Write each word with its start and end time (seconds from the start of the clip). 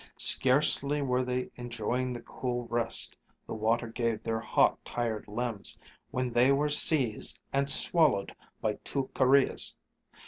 Scarcely 0.17 1.03
were 1.03 1.23
they 1.23 1.51
enjoying 1.57 2.11
the 2.11 2.23
cool 2.23 2.65
rest 2.69 3.15
the 3.45 3.53
water 3.53 3.85
gave 3.87 4.23
their 4.23 4.39
hot, 4.39 4.83
tired 4.83 5.27
limbs, 5.27 5.79
when 6.09 6.31
they 6.33 6.51
were 6.51 6.69
seized 6.69 7.39
and 7.53 7.69
swallowed 7.69 8.35
by 8.61 8.79
two 8.83 9.11
kurreahs. 9.13 9.77